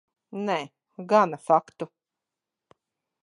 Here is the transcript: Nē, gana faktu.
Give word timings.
Nē, 0.45 0.55
gana 1.11 1.39
faktu. 1.49 1.89